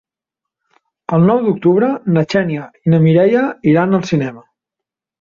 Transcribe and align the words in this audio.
El 1.17 1.27
nou 1.31 1.43
d'octubre 1.43 1.91
na 2.17 2.25
Xènia 2.33 2.65
i 2.85 2.97
na 2.97 3.03
Mireia 3.07 3.47
iran 3.75 4.03
al 4.03 4.11
cinema. 4.15 4.47